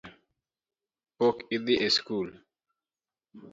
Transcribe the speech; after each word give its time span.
Pok 1.17 1.37
idhi 1.55 1.75
e 1.85 1.87
sikul 1.95 2.27